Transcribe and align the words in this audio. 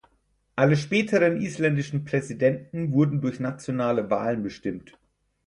Alle 0.55 0.77
späteren 0.77 1.39
isländischen 1.39 2.05
Präsidenten 2.05 2.91
wurden 2.91 3.21
durch 3.21 3.39
nationale 3.39 4.09
Wahlen 4.09 4.41
bestimmt. 4.41 4.97